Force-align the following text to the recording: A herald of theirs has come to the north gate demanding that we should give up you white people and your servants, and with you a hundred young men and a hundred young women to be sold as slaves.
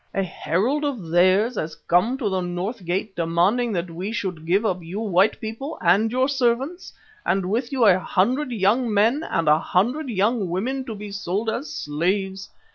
A 0.15 0.23
herald 0.23 0.83
of 0.83 1.09
theirs 1.11 1.53
has 1.57 1.75
come 1.75 2.17
to 2.17 2.27
the 2.27 2.41
north 2.41 2.83
gate 2.85 3.15
demanding 3.15 3.71
that 3.73 3.91
we 3.91 4.11
should 4.11 4.47
give 4.47 4.65
up 4.65 4.81
you 4.81 4.99
white 4.99 5.39
people 5.39 5.77
and 5.79 6.11
your 6.11 6.27
servants, 6.27 6.91
and 7.23 7.47
with 7.51 7.71
you 7.71 7.85
a 7.85 7.99
hundred 7.99 8.51
young 8.51 8.91
men 8.91 9.21
and 9.29 9.47
a 9.47 9.59
hundred 9.59 10.09
young 10.09 10.49
women 10.49 10.85
to 10.85 10.95
be 10.95 11.11
sold 11.11 11.51
as 11.51 11.71
slaves. 11.71 12.49